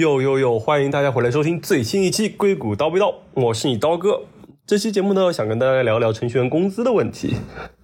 [0.00, 0.58] 哟哟哟！
[0.58, 4.22] 欢迎大家回来收听最新一期《硅谷刀逼刀》，我是你刀哥。
[4.66, 7.34] 这期节目呢，想跟大家聊聊程序员工资的问题。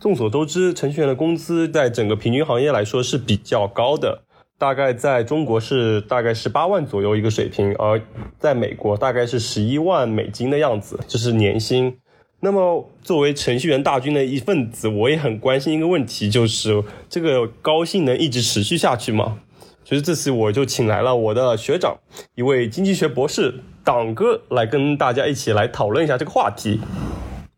[0.00, 4.22] 众所周知，程序员的工资在整个平均行业来说是比较高的，
[4.56, 8.00] 大概在中国是大概十八万左右一个水平，而
[8.38, 11.98] 在美国大概是十一万美金的样子，这是年薪。
[12.40, 19.40] 那么，作为程序员大军的一份子，我也很关心一个问题，就是这个高薪能一直持续下去吗？
[19.88, 21.96] 所以这次我就请来了我的学长，
[22.34, 23.54] 一位经济学博士
[23.84, 26.80] 党哥，来跟大家一起来讨论一下这个话题。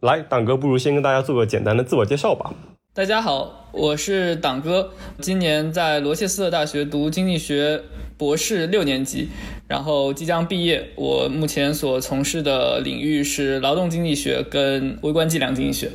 [0.00, 2.52] 来，党哥，不如先跟大家做个简单的自我介绍吧。
[2.92, 7.82] 大家好，我是党哥，今年在罗切斯特大学读经济学。
[8.18, 9.28] 博士六年级，
[9.68, 10.90] 然后即将毕业。
[10.96, 15.92] 我目前所从事的领域是劳动经济学跟微观计量经济学。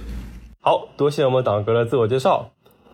[0.61, 2.51] 好多谢我们党哥的自我介绍。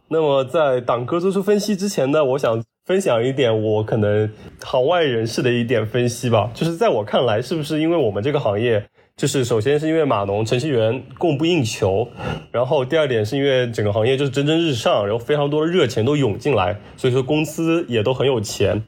[0.07, 4.27] 那么在党哥做出分析之前呢，我想分享一点我可能
[4.63, 6.49] 行外人士的一点分析吧。
[6.55, 8.83] 就是在我看来，是不是因为我们这个行业，
[9.15, 12.07] 就是首先是因为码农程序员供不应求，
[12.51, 18.81] 然后第二点是因为整个行业就是蒸蒸日上，然后非常多的热钱都涌进来，所以说公司也都很有钱。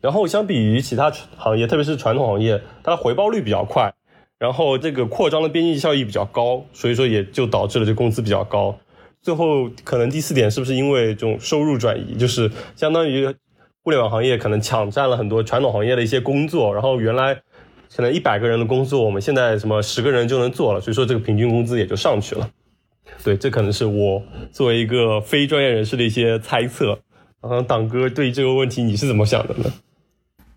[0.00, 3.92] 然后相比于其他行业，特别是传统行业，它的回报率比较快，
[4.38, 8.78] 然后这个扩张的边际效益比较高，所以说也就导致了这工资比较高。
[9.22, 13.26] 最后可能第四点是不是因为这种收入转移，就是相当于
[13.82, 17.34] 互联网行业可能抢占了很多传统行业的一些工作，然后原来
[17.96, 22.50] 可能一百个人的工作，我们现在什么十个人就能做了，所以说这个平均工资也就上去了。
[23.22, 26.98] 对，这可能是我作为一个非专业人士的一些猜测。
[27.42, 29.72] 嗯，党哥对这个问题你是怎么想的呢？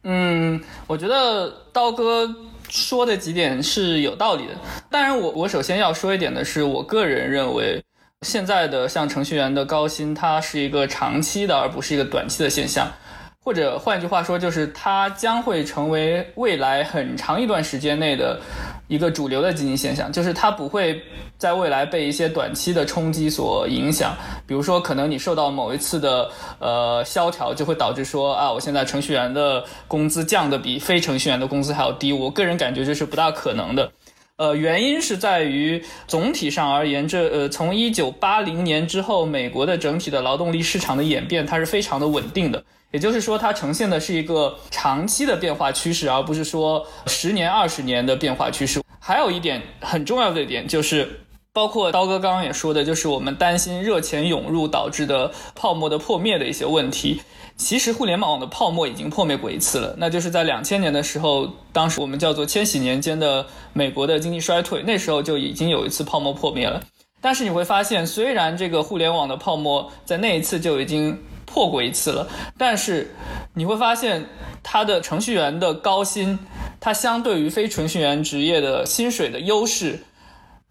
[0.04, 2.30] 嗯，我觉得刀哥
[2.70, 4.54] 说的几点是有道理的。
[4.90, 7.84] 当然，我我首先要说一点的是，我个人认为，
[8.26, 12.92] 现在的像程序员的高薪，它是一个长期的，而不是一个短期的现象。
[13.40, 18.42] 或者换句话说，就是它将会成为未来很长一段时间内的
[18.88, 21.00] 一个主流的经济现象，就是它不会
[21.38, 24.16] 在未来被一些短期的冲击所影响。
[24.48, 26.28] 比如说，可能你受到某一次的
[26.58, 32.12] 呃萧条，就会导致说啊，我现在程序员的工资降的比非程序员的工资还要低。
[32.12, 33.92] 我个人感觉这是不大可能的。
[34.38, 42.62] 呃，原因是在于总体上而言，这呃从一九八零年之后，美国的整体的劳动力市场的演变，它是非常的稳定的。
[42.92, 48.82] 也就是说，它呈现的是一个长期的变化趋势，而不是说十年、二十年的变化趋势。
[49.00, 51.22] 还有一点很重要的一点就是，
[51.56, 57.22] 包括刀哥刚刚也说的，就是我们担心热钱涌入导致的泡沫的破灭的一些问题。
[57.56, 66.84] 其实，互联网的泡沫已经破灭过一次了，那就是在两千年的时候，当时我们叫做千禧年间的美国的经济衰退，那时候就已经有一次泡沫破灭了。
[67.22, 71.18] 但是你会发现，虽然这个互联网的泡沫在那一次就已经。
[71.48, 72.28] 破过一次了，
[72.58, 73.14] 但是
[73.54, 74.26] 你会发现，
[74.64, 76.38] 它的程序员的高薪，
[76.82, 80.04] 它相对于非程序员职业的薪水的优势，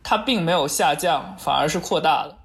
[0.05, 2.37] 它并没有下降，反而是扩大了。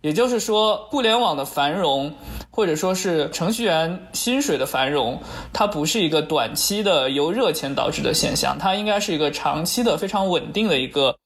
[0.00, 2.14] 也就是说，互联网的繁荣，
[2.50, 5.20] 或者说是程序员薪水的繁荣，
[5.52, 11.16] 它不是一个短期的由热钱导致的现象，它应该是一个长期的非常稳定的一个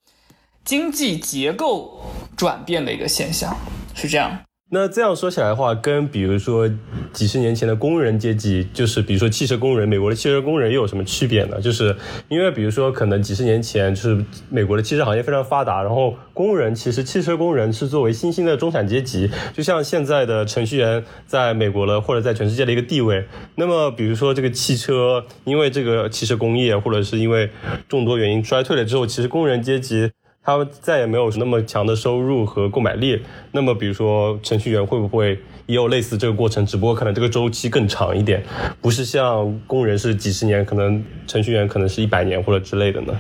[0.64, 2.00] 经济结构
[2.36, 3.54] 转变的一个现象，
[3.94, 4.38] 是这样。
[4.74, 6.66] 那这样说起来的话，跟比如说
[7.12, 11.60] 几十年前的工人阶级，就是比如说汽车工人，美国的汽车工人又有什么区别呢？
[11.60, 11.94] 就是
[12.30, 23.26] 因为比如说可能几十年前，就是美国的汽车行业非常发达，然后工人其实汽车工人是作为新兴的中产阶级，就像现在的程序员在美国的或者在全世界的一个地位。
[23.56, 27.50] 那么比如说这个汽车，因为这个汽车工业或者是因为
[27.90, 30.12] 众多原因衰退了之后，其实工人阶级。
[30.44, 33.22] 他们再也没有那么强的收入和购买力。
[33.52, 36.66] 那么，比如说程序员会不会也有类似这个过程？
[36.66, 38.42] 只不过可能这个周期更长一点，
[38.80, 43.16] 不是像工人是几十年，可能程序员可能是一百年或者之类的呢？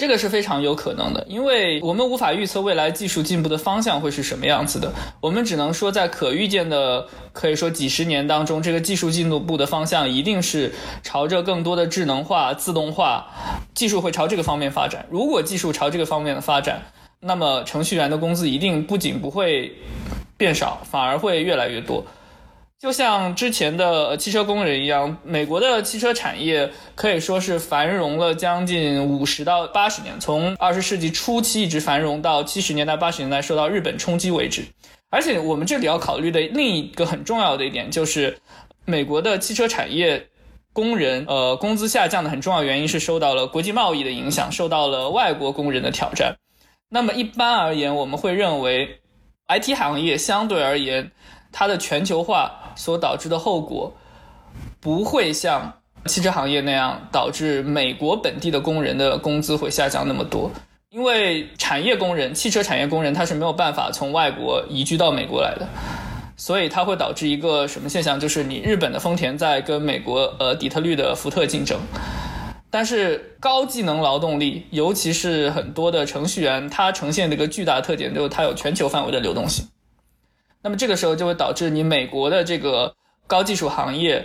[0.00, 4.90] 这个是非常有可能的，因为我们无法预测未来技术进步的方向会是什么样子的。
[5.20, 13.26] 我们只能说，在可预见的，可以说几十年当中，这个技术进步的方向一定是朝着更多的智能化、自动化
[13.74, 15.04] 技术会朝这个方面发展。
[15.10, 16.80] 如果技术朝这个方面的发展，
[17.20, 19.70] 那么程序员的工资一定不仅不会
[20.38, 22.02] 变少，反而会越来越多。
[22.80, 34.64] 就像之前的汽车工人一样，美国的汽车产业可以说是繁荣了将近五十到八十年，从二十世纪初期一直繁荣到七十年代、八十年代受到日本冲击为止。
[35.10, 38.38] 而且我们这里要考虑的另一个很重要的一点就是，
[38.86, 40.28] 美国的汽车产业
[40.72, 46.34] 工人呃工资下降的很重要原因是受到了国际贸易的影响，受到了外国工人的挑战。
[46.88, 49.00] 那么一般而言，我们会认为
[49.48, 51.12] IT 行业相对而言。
[51.52, 53.92] 它的全球化所导致的后果，
[54.80, 55.72] 不会像
[56.06, 60.50] 汽车行业那样，导致美国本地的工人的工资会下降那么多。
[60.90, 65.68] 因为产业工人、汽车产业工人他是没有办法从外国移居到美国来的，
[66.36, 68.18] 所以它会导致一个什么现象？
[68.18, 71.78] 就是你日本的丰田在跟美国呃底特律的福特竞争。
[72.72, 79.66] 但是高技能劳动力，尤其是很多的程序员，它呈现的一个巨大特点就是它有全球范围的流动性。
[80.62, 82.94] 那么这个时候就会导致你美国的这个
[83.26, 84.24] 高技术行业，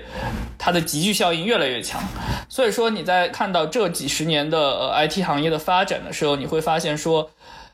[0.58, 2.02] 它的集聚效应越来越强。
[2.50, 7.30] 所以说你在看到这几十年的呃 IT 行业的发展的时候，你会发现说，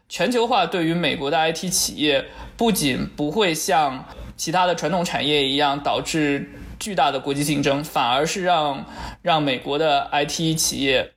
[0.09, 2.25] 全球化对于美国的 IT 企业
[2.55, 4.05] 不仅不会像
[4.35, 6.49] 其他的传统产业一样导致。
[6.81, 8.83] 巨大的国际竞争，反而是让
[9.21, 11.11] 让美国的 IT 企业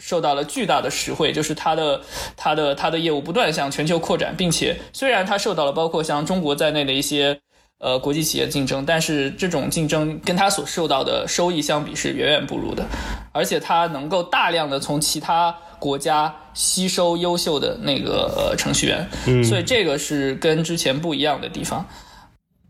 [0.00, 2.00] 受到了巨大的实惠，就是它的
[2.36, 7.38] 它的它的业务不断向全球扩展，并且虽然它受到了包括像中国在内的一些
[7.78, 12.84] 呃国际企业竞争，但是这种竞争跟它所受到的收益相比是远远不如的，
[13.32, 21.86] 而且它能够大量的从其他国家吸收优秀的那个呃程序员，所以这个是跟之前不一样的地方。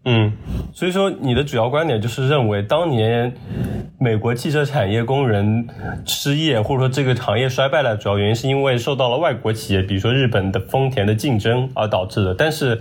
[0.05, 0.33] 嗯，
[0.73, 3.35] 所以说你的主要观点就是认为，当年
[3.99, 5.69] 美国汽车产业工人
[6.07, 12.35] 失业，或者说这个行业衰败的主要原因，是因为受到了外国企业，比如说日本的丰田的竞争而导致的。
[12.35, 12.81] 但是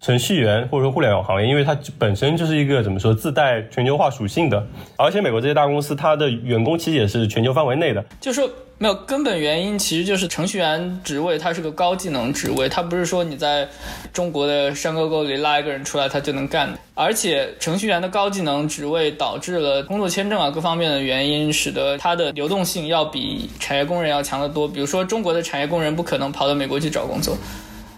[0.00, 4.66] 程序员或者说互联网行业，因为它本身就是一个怎么说自带全球化属性的，
[4.96, 8.40] 而且美国这些大公司，它的员工其实也是全球范围内的，就是。
[8.78, 13.66] 没有根本原因，其实就是程序员职位，它是个高技能职位，它不是说你在
[14.12, 16.78] 中国的山沟沟里拉一个人出来，他就能干的。
[16.94, 24.68] 而且程序员的高技能职位导致了工作签证啊各方面的原因，使得它的流动性要比产业工人要强得多。
[24.68, 27.36] 比如说中国的产业工人不可能跑到美国去找工作，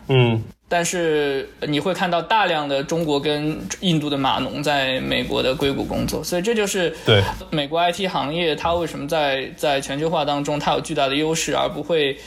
[0.07, 0.41] 嗯。
[0.69, 12.19] 但是你会看到大量的中国跟印度的码农在美国的硅谷工作，所以这就是对美国 IT 行业它为什么在在全球化当中它有巨大的优势，而不会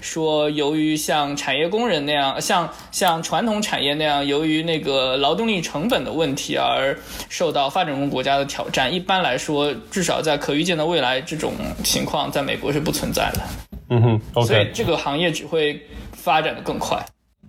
[0.00, 6.96] 说由于像产业工人那样，像像传统产业那样，由于那个劳动力成本的问题而
[7.28, 8.94] 受到发展中国家的挑战。
[8.94, 11.52] 一般来说，至少在可预见的未来，这种
[11.82, 13.40] 情况在美国是不存在的。
[13.90, 15.80] 嗯哼，所以这个行业只会
[16.12, 17.04] 发展的更快。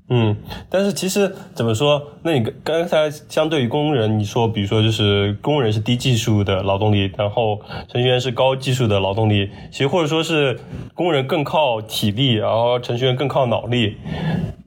[0.09, 0.35] 嗯，
[0.69, 2.01] 但是其实怎么说？
[2.23, 10.59] 那你刚才相对于工人，你说，比如说就是工人是低技术的劳动力，然后程序员是高技术的劳动力，其实或者说是
[10.95, 13.97] 工人更靠体力，然后程序员更靠脑力。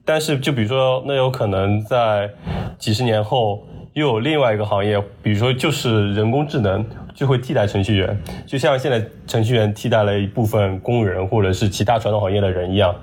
[0.05, 2.29] 但是就比如说，那有可能在
[2.77, 8.17] 几十年后又有另外一个行业，比如说就是人工智能就会替代程序员，
[8.47, 12.95] 就像现在程序员替代了一部分工人或者是其他传统行业的人一样。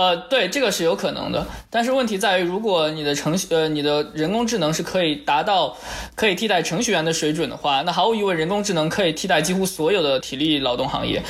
[0.00, 5.76] 呃，对，这个是有可能的，但是问题在于，如果你的程序，呃，你的人工智能是可以达到
[6.14, 11.22] 可以替代程序员的水准的话，那毫无疑问，人工智能可以替代几乎所有的体力劳动行业，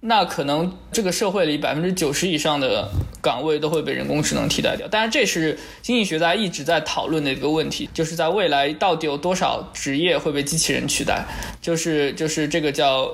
[0.00, 2.90] 那可能这个社会里百分之九十以上的
[3.22, 4.88] 岗位都会被人工智能替代掉。
[4.90, 11.24] 但是这是经济学家一直在讨论的一个问题，就是在未来到底有多少职业会被机器人取代，
[11.62, 13.08] 就是就是这个叫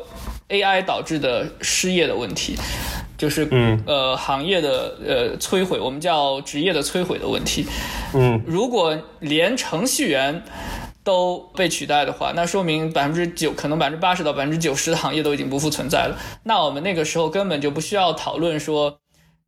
[0.49, 2.57] AI 导致的失业的问题。
[3.23, 7.65] 就是嗯呃行业的呃摧毁，我们叫职业的摧毁的问题。
[8.15, 10.43] 嗯，如果连程序员
[11.05, 16.19] 都被取代的话，那说明百分之九可能百分之八十到百分之九十的行业都已经不复存在了。
[16.43, 18.99] 那我们那个时候根本就不需要讨论说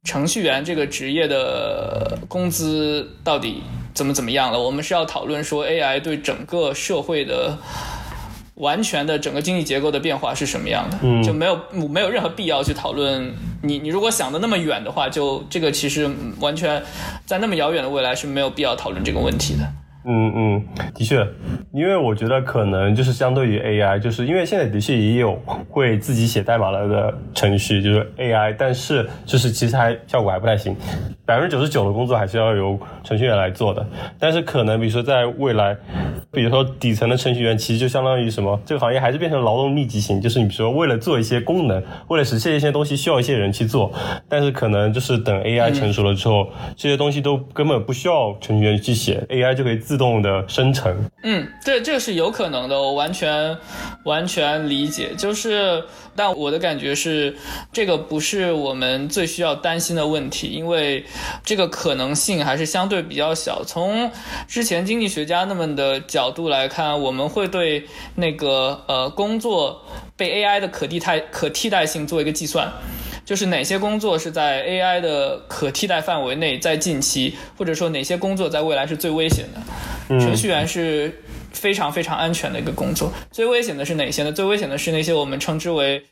[0.05, 3.61] 程序员这个职业的工资到底
[3.93, 4.61] 怎么怎么样了。
[4.61, 7.59] 我们是要讨论说 AI 对整个社会的。
[8.57, 10.99] 完全的整个经济结构的变化是什么样的？
[11.25, 11.59] 就没有
[11.89, 13.35] 没有任何必要去讨论。
[13.63, 16.09] 你你如果想的那么远的话，就这个其实
[16.39, 16.83] 完全
[17.27, 19.67] 在那么遥远的未来是没有必要讨论这个问题的。
[20.07, 21.27] 嗯嗯，的确，
[21.73, 25.35] 因为我觉得可能就是相对于 AI，就是因为现在的确也有
[25.71, 30.77] 会自己写代码了的程序，就是 AI，但是就是其实还效果还不太行，
[31.25, 33.87] 百分之九十九的工作还是要由程序员来做的。
[34.19, 35.75] 但是可能比如说在未来，
[36.31, 43.91] 比如说底层的程序员其实就相当于什么，这个行业还是变成劳动密集型，就是你说为了做一些功能，为了实现一些东西需要一些人去做，
[44.29, 49.94] 但是可能就是等 AI 成熟了之后，这些东西都根本不需要程序员去写，AI 就可以自。
[49.95, 53.57] 自动的生成，嗯，对，这个是有可能的，我完全
[54.03, 55.15] 完全理解。
[55.17, 55.85] 就是，
[56.17, 57.37] 但我的感觉是，
[57.73, 61.05] 这个不是我们最需要担心的问题，因为
[61.45, 63.63] 这个可能性还是相对比较小。
[63.65, 64.11] 从
[64.49, 67.87] 之前经济学家那么的角度来看，我们会对
[68.17, 69.81] 那个呃工作
[70.17, 72.69] 被 AI 的可替代可替代性做一个计算。
[73.25, 80.21] 就是哪些工作是在 AI 的可替代范围内，在近期，或者说哪些工作在未来是最危险的？
[80.21, 83.11] 程序员是非常非常安全的一个工作。
[83.33, 84.31] 最危险的是哪些呢？
[84.31, 86.05] 最危险的是那些我们称之为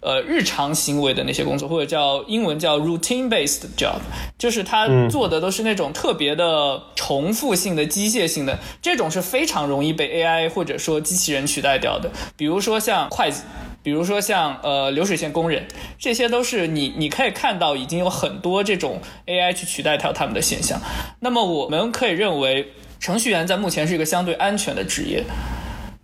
[0.00, 4.00] 呃日常行为的那些工作，或者叫英文叫 routine-based job，
[4.36, 12.10] 就是他做的都是那种特别的重复性的、机械性的，这种是非常容易被 AI 或者说机器人取代掉的。
[12.36, 13.42] 比如说像会计。
[13.82, 15.66] 比如说像呃流水线工人，
[15.98, 20.78] 这些都是你你可以看到已经有很多这种 AI 去取代掉他们的现象。
[21.20, 22.68] 那么我们可以认为，
[22.98, 25.24] 程序员在目前是一个相对安全的职业。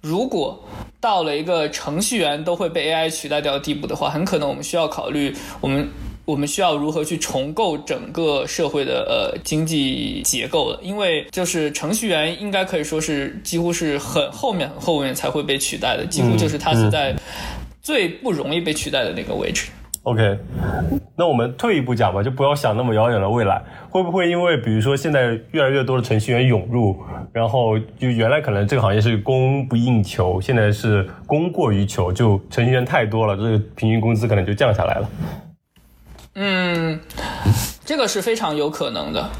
[0.00, 0.64] 如果
[1.00, 5.88] 到了一个程序员都会被 AI 取代掉的地步的话，很可能我们需要考虑我们
[6.25, 10.80] 我们需要如何去重构整个社会的呃经济结构了。
[10.83, 17.14] 因为就是程序员应该可以说是几乎是很后面很后面才会被取代的，几乎就是他是在。
[17.87, 19.71] 最不容易被取代的那个位置。
[20.02, 20.37] OK，
[21.16, 23.62] 那我们退一步讲吧，就不要想那么遥远的未来。
[23.88, 26.97] 会不会因为比如说现在越来越多的程序员涌入，
[27.33, 35.09] 然后就原来可能这个行业是供不应求，现在是供过于求，就程序员太多了，这个平均工资可能就降下来了。
[36.35, 36.99] 嗯，
[37.85, 39.31] 这个是非常有可能的。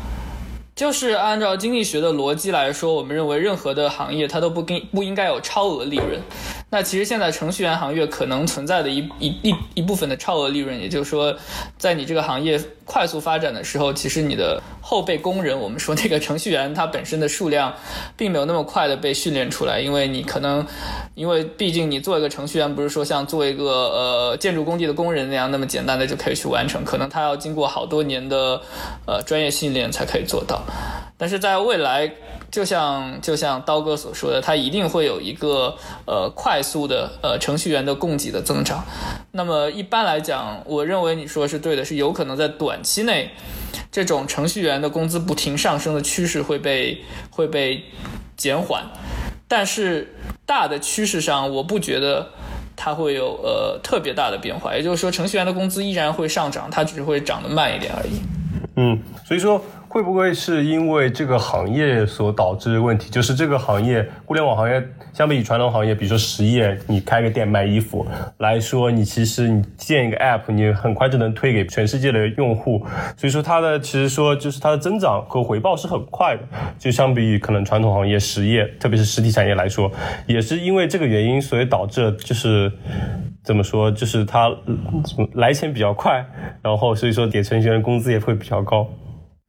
[0.77, 6.21] 就是按照经济学的逻辑来说，我们认为任何的行业它都不应不应该有超额利润。
[6.69, 11.35] 那其实现在程序员行业可能存在的一一一一部分的超额利润，也就是说，
[11.79, 17.73] 在你这个行业快速发展的时候，其实你的后备工人，我们说那个程序员，他本身的数量
[18.17, 20.67] 并没有那么快的被训练出来，因为你可能，
[21.15, 28.61] 因为毕竟你做一个程序员，不是说像做一个呃建筑工地的工人那样那么简单的就可以去完成，可能他要经过好多年的
[29.07, 30.61] 呃专业训练才可以做到。
[31.19, 32.13] 但是在未来，
[32.51, 35.75] 就像就像刀哥所说的，它一定会有一个
[36.07, 38.85] 呃快速的呃程序员的供给的增长。
[39.33, 43.31] 那么一般来讲，我认为你说是对的，是有可能在短期内，
[43.91, 47.85] 这种程序员的工资不停上升的趋势会被会被
[48.37, 48.85] 减缓。
[49.49, 52.29] 但是大的趋势上，我不觉得
[52.77, 54.77] 它会有呃特别大的变化。
[54.77, 58.21] 也就是说，程序员的工资依然会上涨，它只是会涨得慢一点而已。
[58.77, 59.65] 嗯，所以说。
[59.97, 63.09] 会不会是因为这个行业所导致的问题？
[63.09, 72.87] 就是这个行业，互联网行业相比于传统行业，比如说实业，你开个店卖衣服来说，你其实你建一个 app，你很快就能推给全世界的用户。
[73.17, 76.43] 所以说它的其实说就是它的增长和回报是很快的。
[76.79, 79.91] 就相比于可能传统行业实业，特别是实体产业来说，
[80.27, 82.71] 也是因为这个原因，所以导致就是
[83.43, 84.55] 怎么说，就是它
[85.33, 86.23] 来钱比较快，
[86.61, 88.87] 然后所以说给程序员工资也会比较高。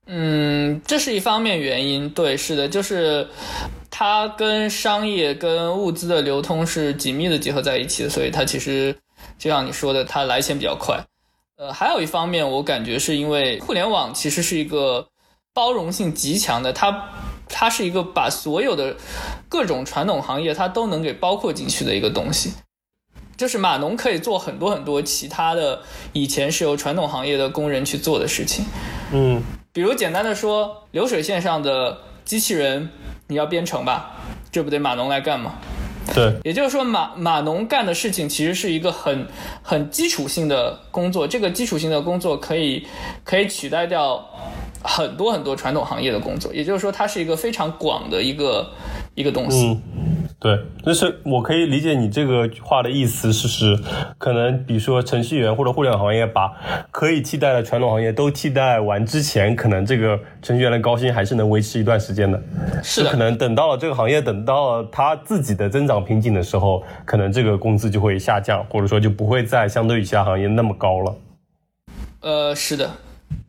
[0.10, 3.28] 嗯，这是一方面原因，对，是的，就是
[3.92, 8.96] 它跟商业跟物资的流通是紧密的结合在一起的，所以它其实
[9.38, 10.98] 就像你说的，它来钱比较快。
[11.58, 15.06] 呃，还有一方面，我感觉是因为互联网其实是一个
[15.54, 17.10] 包容性极强的，它
[17.50, 18.96] 它是一个把所有的
[19.50, 22.54] 各种传统行业它都能给包括进去的一个东西，
[23.36, 25.82] 就是码农可以做很多很多其他的
[26.14, 28.64] 以前是由传统行业的工人去做的事情，
[29.12, 29.44] 嗯。
[29.78, 32.90] 比如简单的说，流水线上的机器人
[33.28, 34.16] 你要编程吧，
[34.52, 35.54] 这不得码农来干吗？
[36.16, 39.28] 对，也就是说码码农干的事情其实是一个很
[39.62, 42.88] 很基础性的工作，这个基础性的工作可以
[43.24, 44.26] 可以取代掉
[44.82, 48.72] 很多很多传统行业的工作，也就是说它是一个非常广的一个
[49.14, 49.80] 一个东西。
[50.40, 53.76] 对，就是我可以理解你这个话的意思，是是，
[54.20, 56.54] 可能比如说程序员或者互联网行业把
[56.92, 62.40] 可以替代的传统行业都替代完之前，可能这个程序员的高薪还是能维持一段时间的。
[62.84, 63.10] 是的。
[63.10, 71.16] 可能等到了这个行业等到了它自己的增长瓶颈的时候，可能这个工资就会下降，或者说就不会再相对于其他行业那么高了。
[72.22, 72.88] 呃，是的。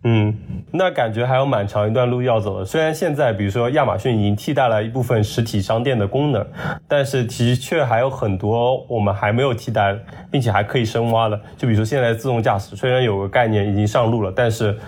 [0.04, 0.32] 嗯，
[0.72, 2.64] 那感觉还有蛮长一段路要走的。
[2.64, 6.46] 虽然现在，比如说亚马逊已经替代了一部分实体商店的功能，
[6.86, 9.96] 但是的确还有很多我们还没有替代，
[10.30, 11.38] 并且还可以深挖的。
[11.56, 14.78] 就比如说现在自动驾驶，虽然有个概念已经上路了，但是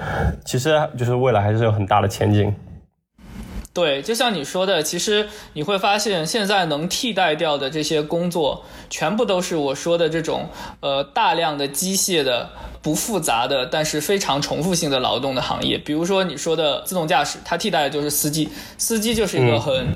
[0.45, 2.55] 其实就是未来还是有很大的前景。
[3.73, 10.49] 对，就像你说的，其实你会发现，现在能替代掉的这些工作，全部都是我说的这种
[10.81, 12.49] 呃大量的机械的。
[12.83, 19.95] 不复杂的，但是非常重复性的劳动的行业，比如说你说的自动驾驶，它替代的就是司机，司机就是一个很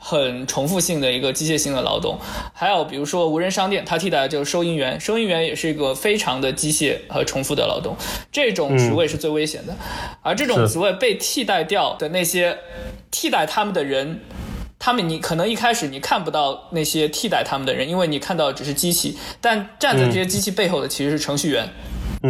[0.00, 2.18] 很重复性的一个机械性的劳动。
[2.52, 7.96] 还有比如说无人商店，它替代的就是收银员，收银员也是一个非常的机械和重复的劳动，
[8.32, 9.76] 这种职位是最危险的。
[10.20, 12.58] 而这种职位被替代掉的那些
[13.12, 14.20] 替代他们的人，
[14.80, 21.68] 他们你可能一开始你看不到那些替代他们的人，因为你看到只是机器，但站在这些机器背后的其实是程序员。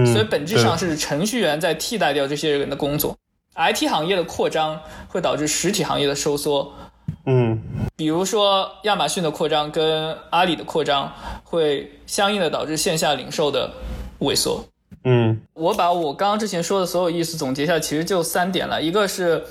[0.07, 3.17] 所以本质上是程序员在替代掉这些人的工作
[3.55, 6.73] ，IT 行业的扩张会导致实体行业的收缩，
[7.27, 7.61] 嗯，
[7.95, 11.13] 比如说亚马逊的扩张跟阿里的扩张，
[11.45, 13.71] 会相应的导致线下零售的
[14.21, 14.65] 萎缩。
[15.05, 18.83] 嗯，我把我刚刚之前说的所有意思总结一下，其实就三点了。
[18.83, 19.45] 一个是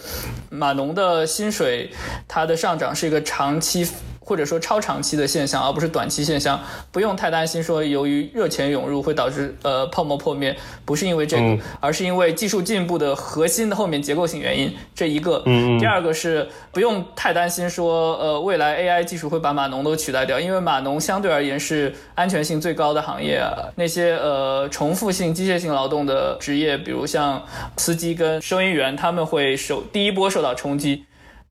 [0.49, 1.91] 码农的薪水，
[2.27, 3.87] 它的上涨是一个长期。
[4.25, 6.59] 或者说超长期的现象，而不是短期现象，
[6.91, 14.73] 不用太担心说由于热钱涌入会导致呃泡沫破灭，不是因为这个，而是因为技术进步的核心的后面结构性原因。
[14.95, 27.43] 这一个，嗯第二个是不用太担心说呃未来 AI 技术会把码农都取代掉，因为码农相对而言是安全性最高的行业啊，那些呃重复性机械性劳动的职业，比如像
[27.75, 31.03] 司机跟收银员，他们会受第一波受到冲击。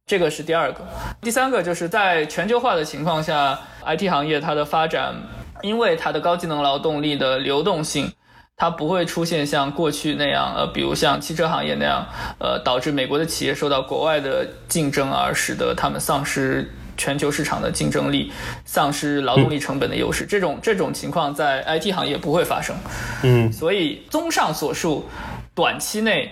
[0.04, 0.80] 这个是第二个，
[1.22, 5.14] 第三个就是在全球化的情况下，IT 行业它的发展，
[5.62, 8.12] 因为它的高技能劳动力的流动性，
[8.56, 12.06] 它不会出现像过去那样，呃，比如像汽车行业那样，
[12.38, 16.68] 呃，导致美国的企业受到国外的竞争而使得他们丧失
[16.98, 18.30] 全球市场的竞争力，
[18.66, 20.26] 丧失劳动力成本的优势。
[20.26, 22.76] 这种这种情况在 IT 行业不会发生。
[23.22, 25.08] 嗯，所以综上所述，
[25.54, 26.30] 短期内，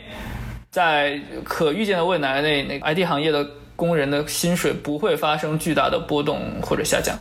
[0.71, 3.49] 在可预见的未来内，那个 IT 行业的。
[3.81, 7.19] 工人的薪水不会发生巨大的波动或者下降。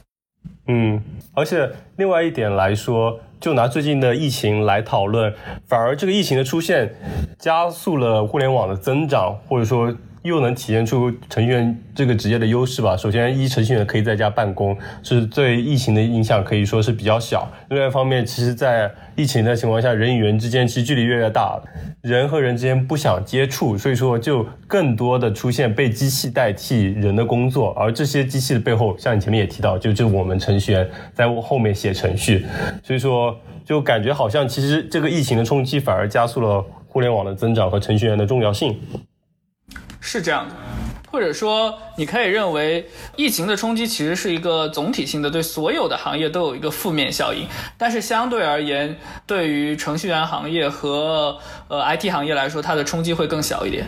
[0.67, 1.01] 嗯，
[1.33, 5.33] 而且另外一点来说，就拿最近的疫情来讨论，
[5.65, 6.93] 反而这个疫情的出现
[7.37, 9.95] 加速了互联网的增长，或者说。
[10.23, 12.95] 又能体现出程序员这个职业的优势吧。
[12.97, 17.49] 首先，一程序员可以在家办公，是对疫情的影响可以说是比较小。
[17.69, 21.61] 另外一方面，其实，在疫情的情况下，人与人之间其实距离越来越大，
[22.01, 27.71] 人和人之间不想接触，所以说就更多的出现被机器代替人的工作。
[27.73, 32.45] 而这些机器的背后，像你前面也提到，就就我们程序员在后面写程序，
[32.83, 38.77] 所以说就感觉好像其实这个疫情的冲击反而加速了互联网的增长和程序员的重要性。
[40.01, 40.55] 是这样的，
[41.11, 47.47] 或者说你可以认为，疫情的冲击其实是一个总体性的，对所有的行业都有一个负面效应。
[47.77, 53.87] 但是相对而言，对于程序员行业和呃 IT 行业来说，它的冲击会更小一点。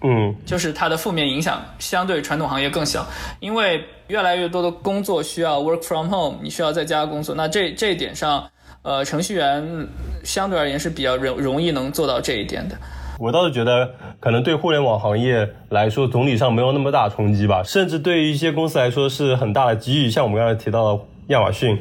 [0.00, 3.04] 嗯，就是它的负面影响相对传统行业更小，
[3.40, 7.34] 因为越来越多的工作需要 work from home，你需要在家工作。
[7.34, 8.48] 那这这一点上，
[8.82, 9.88] 呃，程序员
[10.22, 12.78] 相对而言是比较容容易能做到这一点的。
[13.18, 17.62] 我倒是觉得，可能对互联网行业来说，总体上没有那么大冲击吧。
[17.64, 20.08] 甚至对于一些公司来说，是很大的机遇。
[20.08, 21.76] 像我们刚才提到的亚马逊，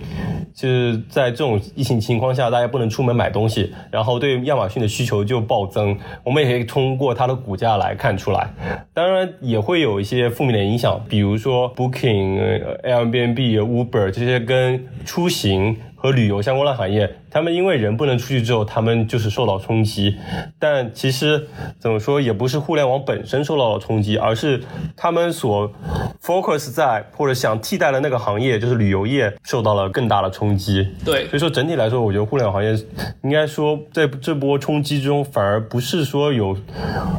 [0.53, 5.95] 就是在这种疫情情况下，大家不能出门买东西，然后对亚马逊的需求就暴增。
[6.23, 8.51] 我们也可以通过它的股价来看出来。
[8.93, 15.77] 当然，也会有一些负面的影响，比如说 Booking、Airbnb、Uber 这些跟出行。
[15.99, 20.15] 和旅游相关的行业，他们因为人不能出去之后，他们就是受到冲击。
[20.59, 21.47] 但其实
[21.79, 24.61] 怎么说，也不是互联网本身受到了冲击，而是
[24.95, 25.71] 他们所
[26.21, 30.87] focus 在或者想替代的那个行业，就是旅游业，受到了更大的冲击。
[31.03, 32.79] 对，所以说整体来说，我觉得互联网行业
[33.23, 36.55] 应该说在这波冲击中，反而不是说有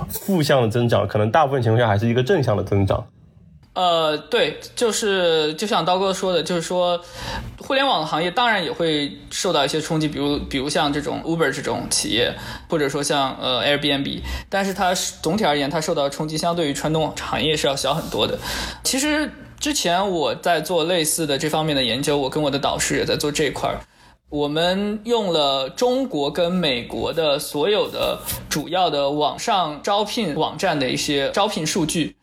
[0.09, 3.05] 负向的增长，可能大部分情况下还是一个正向的增长。
[3.79, 7.01] 呃，对，就是就像刀哥说的，就是说，
[7.61, 12.35] 互联网行业当然也会受到一些冲击，比如比如像这种 Uber 这种企业，
[12.69, 18.37] 或者说像呃 Airbnb，但是它总体而言，它受到冲击相对于传统行业是要小很多的。
[18.83, 23.79] 其实之前我在做类似的这方面的研究，我跟我的导师也在做这一块儿，
[24.29, 28.19] 我们用了中国跟美国的所有的
[28.51, 32.17] 主要的网上招聘网站的一些招聘数据。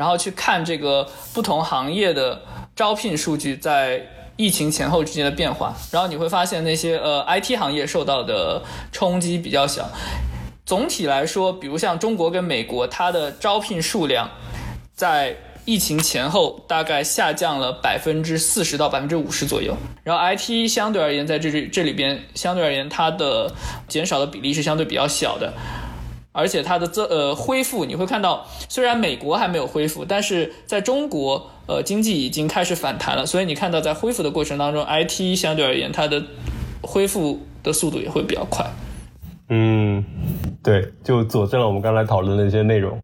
[0.00, 2.40] 然后去看这个不同行业的
[2.74, 4.00] 招聘数据在
[4.38, 9.90] 疫情前后之间的变化，然后你会发现那些呃 IT 行业受到的冲击比较小。
[10.64, 14.30] 总体来说，比如像中国跟美国，它的招聘数量
[14.94, 15.36] 在
[15.66, 19.76] 疫情前后大概下降了百分之四十到百分之五十左右。
[20.02, 23.52] 然后 IT 相对而言，在这这这里边相对而言，它的
[23.86, 25.52] 减少的比例是相对比较小的。
[26.32, 33.26] 而且它的这呃恢复，你会看到，虽然美国还没有恢复，但是在中国，呃经济已经开始反弹了。
[33.26, 36.22] 所以你看到在恢复的过程当中，IT 相对而言它的
[36.82, 38.64] 恢复的速度也会比较快。
[39.48, 40.04] 嗯，
[40.62, 42.96] 对，就佐证了我们刚才讨论的一些内容。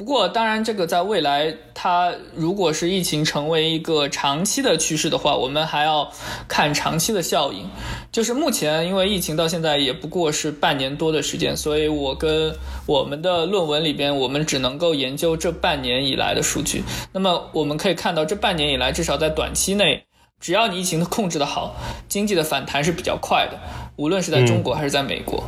[0.00, 6.10] 不过，当然，这个在未来，它如果是疫情成为一个长期的趋势的话，我们还要
[6.48, 7.68] 看长期的效应。
[8.10, 16.82] 就是目前，因为疫情到现在也不过是半年多的时间，所以我跟我们的论文里边，我们只能够研究这半年以来的数据。
[17.12, 20.02] 那么，我们可以看到，这半年以来，至少在短期内，
[20.40, 21.76] 只要你疫情控制的好，
[22.08, 23.58] 经济的反弹是比较快的，
[23.96, 25.44] 无论是在中国还是在美国。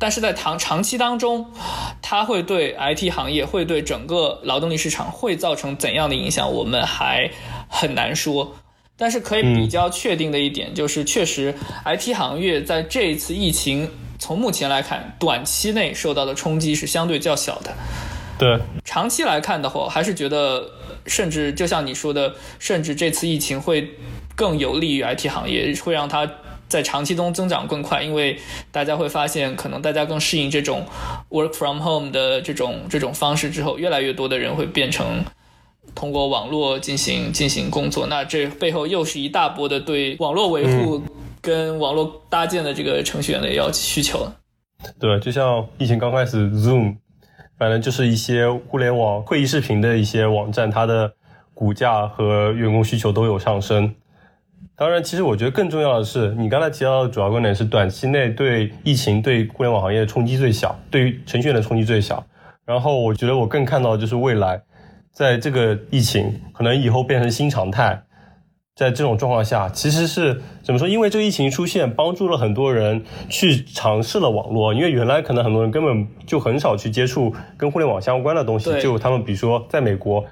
[0.00, 1.52] 但是在长长期当中，
[2.12, 7.30] 它会对 IT 行业、会对整个劳动力市场会造成怎样的影响，我们还
[7.68, 8.54] 很难说。
[8.98, 11.54] 但是可以比较确定的一点就是，确实
[11.86, 17.72] IT 行业在这一次疫情，从目前来看，短期内受到的冲击是相对较小的。
[18.38, 20.70] 对，长期来看的话，还是觉得，
[21.06, 23.90] 甚至就像你说的，甚至这次疫情会
[24.36, 26.30] 更有利于 IT 行业，会让它
[26.72, 28.38] 在长期中增长更快，因为
[28.70, 30.86] 大家会发现，可能大家更适应这种
[31.28, 35.22] work from home 的这种这种方式之后，越来越多的人会变成
[35.94, 41.02] 通过网络进行进行工作，那这背后又是一大波的对网络维护
[41.42, 44.36] 跟网络搭建的这个程序员的要需求了。
[44.98, 46.96] 对，就像疫情刚开始，Zoom。
[47.58, 51.12] 反正就是一些互联网会议视频的一些网站，它的
[51.54, 53.94] 股价和员工需求都有上升。
[54.76, 62.24] 当然，其实我觉得更重要的是，你刚才提到的主要观点是，短期内对疫情对互联网行业的冲击最小，对于程序员的冲击最小。
[62.64, 64.62] 然后，我觉得我更看到就是未来，
[65.12, 68.02] 在这个疫情可能以后变成新常态。
[68.74, 70.88] 在这种状况下，其实是怎么说？
[70.88, 74.72] 因为这个疫情出现，帮助了很多人去尝试了网络。
[74.72, 78.80] 因为原来可能很多人根本就很少去接触跟互联网相关的东西。
[78.80, 80.24] 就他们比如说在美国，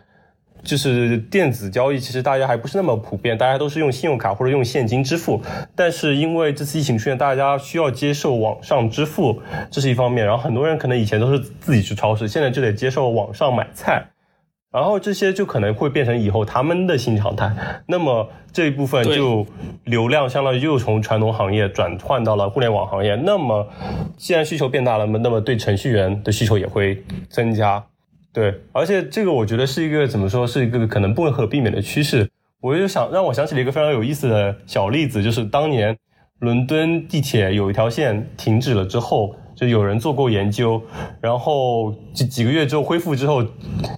[0.62, 5.40] 就是电子交易，其实大家还不是那么普遍，大家都是用信用卡或者用现金支付。
[5.74, 10.26] 但是因为这次疫情出现，大家需要接受网上支付，这是一方面。
[10.26, 14.10] 然后很多人可能以前都是自己去超市，现在就得接受网上买菜。
[14.72, 17.52] 然后这些就可能会变成以后他们的新常态。
[17.88, 19.44] 那么这一部分就
[19.82, 23.16] 流量相当于又从传统行业转换到了互联网行业。
[23.16, 23.68] 那么
[24.16, 27.84] 既然需求变大了，那么对程序员的需求也会增加。
[28.32, 32.30] 对，而且这个我觉得是一个怎么说，是一个可能不可避免的趋势。
[32.60, 35.96] 我就想让我想起了一个非常有意思的小例子，就是当年
[36.38, 39.34] 伦敦地铁有一条线停止了之后。
[39.60, 40.80] 就有人做过研究，
[41.20, 43.44] 然后几几个月之后恢复之后，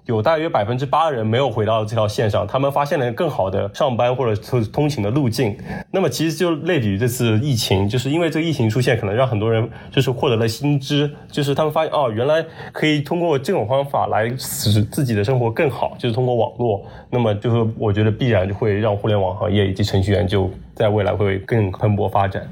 [0.07, 5.57] 有大约百分之八的人没有回到这条线上，他们发现了更好的上班或者通通勤的路径。
[5.93, 16.85] 那么其实就类比于这次疫情，就是因为这个疫情出现，可能让很多人就是获得了新知，就是他们发现哦，原来可以通过这种方法来使自己的生活更好，就是通过网络。
[17.09, 22.43] 那么就是我觉得必然就会让互联网行业以及程序员就在未来会更蓬勃发展。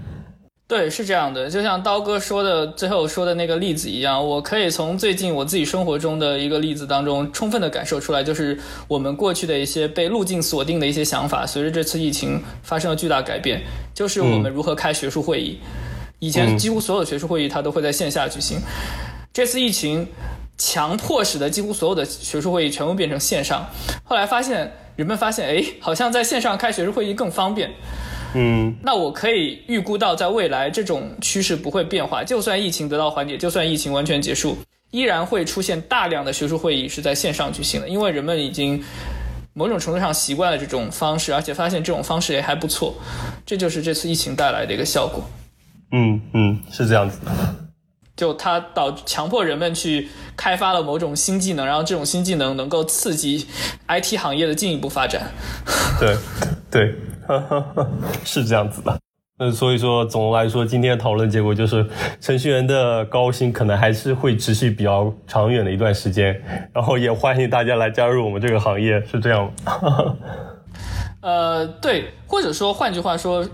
[0.70, 8.56] 对，是这样的，就像刀哥说的最后说的那个例子一样，我可以从最近我自己生活中的一个例子当中充分的感受出来，就是
[8.86, 13.62] 我们过去的一些被路径锁定的一些想法，随着这次疫情发生了巨大改变。
[13.92, 15.58] 就是我们如何开学术会议，
[16.20, 18.60] 以前几乎所有的学术会议它都会在线下举行，
[19.32, 20.06] 这次疫情
[20.56, 23.66] 强迫使得几乎所有的学术会议全部变成线上。
[24.04, 27.72] 后来发现人们发现，哎，好像在线上开学术会议更方便。
[28.34, 32.22] 嗯，那我可以预估到，在未来这种趋势不会变化。
[32.22, 34.56] 就算疫情得到缓解，就算疫情完全结束，
[34.90, 38.82] 依然会出现大量的学术会议是在线上举行的，因为人们已经
[39.52, 42.94] 某种程度上习惯了这种方式，而且发现这种方式也还不错。
[43.44, 45.24] 这就是这次疫情带来的一个效果。
[45.92, 47.32] 嗯嗯，是这样子的。
[48.20, 53.46] 就它导强迫人们去开发了某种新技能，然后这种新技能能够刺激
[53.88, 55.22] IT 行业的进一步发展。
[55.98, 56.14] 对
[56.70, 56.94] 对。
[58.24, 58.98] 是这样子的，
[59.38, 61.86] 那所以说，总的来说，今天讨论结果就是，
[62.20, 66.42] 程序员的高薪可能还是会持续比较长远的一段时间，
[66.74, 69.48] 然后也欢迎大家来加入我们这个行业，是这样。
[71.20, 73.46] 呃，对，或者说换句话说，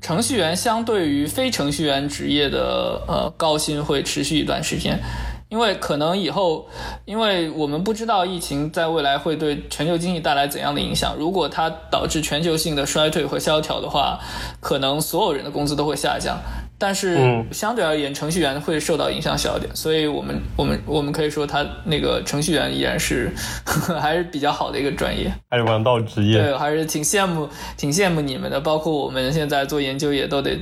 [0.00, 5.00] 程序员相对于非程序员职业的呃高薪会持续一段时间。
[5.48, 6.68] 因为可能以后，
[7.06, 11.16] 因为我们不知道疫情在未来会对全球经济带来怎样的影响。
[11.18, 14.20] 如果它导致全球性的衰退和萧条的话，
[14.60, 16.38] 可能所有人的工资都会下降。
[16.78, 19.74] 但是相对而言，程序员会受到影响小一点。
[19.74, 23.30] 所以我们我们我们可以说，他那个程序员依然是
[24.00, 26.40] 还是比较好的一个专业，还是王道职业。
[26.40, 28.60] 对，还是挺羡慕挺羡慕你们的。
[28.60, 30.56] 包括我们现在做研究也都得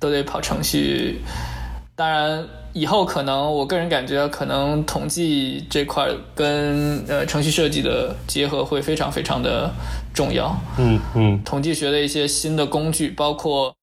[0.00, 1.20] 都得跑程序。
[1.94, 2.44] 当然。
[2.74, 9.70] 以后可能，我个人感觉，可能统计这块跟呃程序设计的结合会非常非常的
[10.14, 10.56] 重要。
[10.78, 13.74] 嗯嗯，统计学的一些新的工具，包括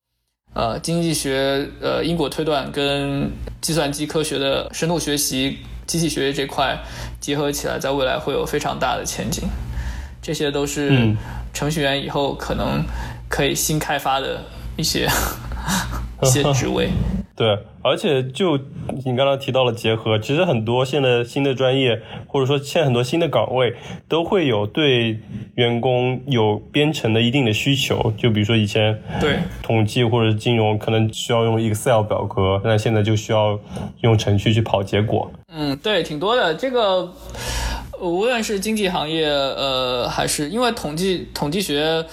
[0.59, 6.77] 呃经济学呃因果推断跟计算机科学的深度学习、机器学习这块
[7.21, 9.47] 结合起来，在未来会有非常大的前景。
[10.21, 11.15] 这些都是
[11.53, 12.83] 程序员以后可能
[13.29, 14.43] 可以新开发的
[14.75, 15.07] 一些
[16.21, 16.89] 一些职位。
[17.39, 18.59] 对，而且就
[19.05, 23.73] 你刚刚提到了结合，其实很多现在新的专业，或者说现在很多新的岗位，
[24.09, 25.17] 都会有对
[25.55, 28.11] 员工有编程的一定的需求。
[28.17, 33.57] 就比如说以前对统计或者金融可能需要用 Excel 表格，那现在就需要
[34.01, 35.31] 用程序去跑结果。
[35.47, 36.53] 嗯，对，挺多的。
[36.53, 37.09] 这个
[38.01, 42.05] 无论是经济行业，呃，还是因为统计统计学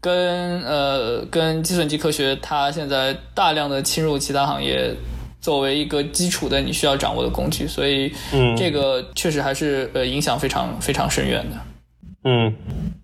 [0.00, 4.94] 跟呃跟计算机科学，它现在大量的侵入其他行业，
[5.40, 11.56] 作为一个基础的你需要掌握的工具，所以嗯这个确实还是呃影响非常非常深远的。
[12.26, 12.54] 嗯，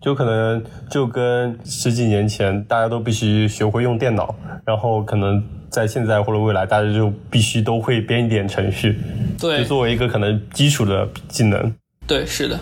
[0.01, 4.33] 就可能就跟十几年前大家都必须学会用电脑，
[4.65, 8.99] 然后可能在现在或者未来，大家就必须都会编一点程序，
[9.37, 11.71] 就对作为一个可能基础的技能。
[12.11, 12.59] 对，是的。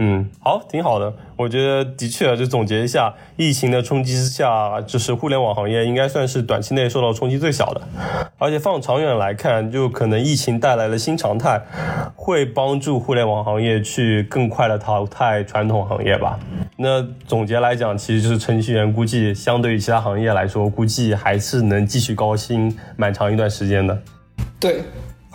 [0.00, 1.14] 嗯，好，挺好的。
[1.36, 7.80] 我觉得的确，就总结一下，疫情的冲击之下，就是互联网行业应该算是短期内受到冲击最小的。
[8.38, 11.62] 而且放长远来看，就可能疫情带来的新常态，
[12.16, 16.36] 会帮助互联网行业去更快的淘汰传统行业吧。
[16.76, 23.96] 那总结来讲，其实就是程序员估计相对于其他行业来说，估计还是能继续高薪蛮长一段时间的。
[24.58, 24.82] 对，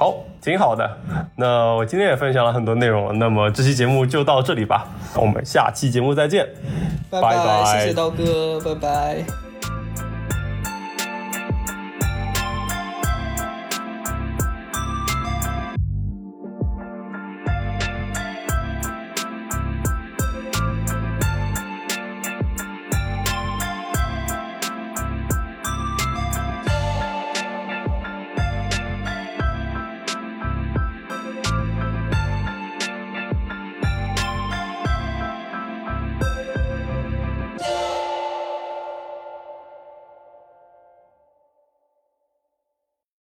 [0.03, 0.97] 好，挺好的。
[1.37, 4.85] 那我今天也分享了很多内容，那么这期节目就到这里吧，
[5.15, 6.45] 我们下期节目再见。
[7.09, 9.42] 拜拜拜谢谢刀哥，拜拜。